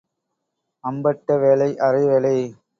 அம்பட்ட 0.83 1.37
வேலை 1.37 1.69
அரை 1.87 2.03
வேலை. 2.05 2.35